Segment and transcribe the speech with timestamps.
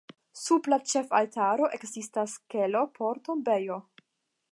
[0.43, 3.79] Sub la ĉefaltaro ekzistas kelo por tombejo.